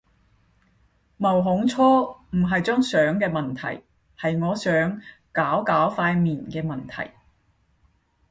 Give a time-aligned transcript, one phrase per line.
[1.17, 1.83] 毛孔粗
[2.31, 3.83] 唔係張相嘅問題，
[4.19, 4.99] 係我想
[5.31, 7.11] 搞搞塊面嘅問題